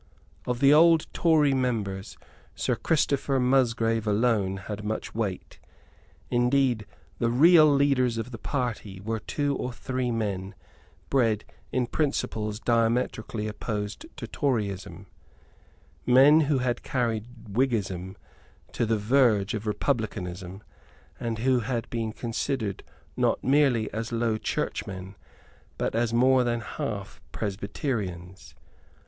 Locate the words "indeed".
6.31-6.87